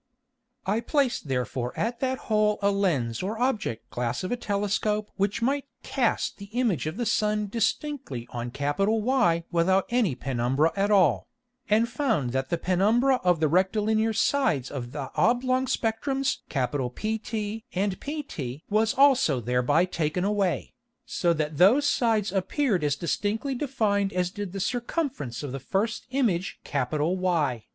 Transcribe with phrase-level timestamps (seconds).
[0.65, 5.43] I placed therefore at that hole a Lens or Object glass of a Telescope which
[5.43, 11.27] might cast the Image of the Sun distinctly on Y without any Penumbra at all,
[11.69, 17.99] and found that the Penumbra of the rectilinear Sides of the oblong Spectrums PT and
[18.01, 20.73] pt was also thereby taken away,
[21.05, 26.07] so that those Sides appeared as distinctly defined as did the Circumference of the first
[26.09, 27.65] Image Y.